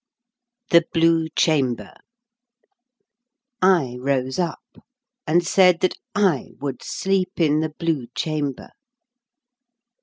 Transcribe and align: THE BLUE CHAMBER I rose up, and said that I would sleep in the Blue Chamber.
THE 0.71 0.83
BLUE 0.93 1.29
CHAMBER 1.35 1.93
I 3.61 3.97
rose 3.99 4.39
up, 4.39 4.79
and 5.27 5.45
said 5.45 5.81
that 5.81 5.93
I 6.15 6.53
would 6.59 6.81
sleep 6.81 7.33
in 7.37 7.59
the 7.59 7.69
Blue 7.69 8.07
Chamber. 8.15 8.69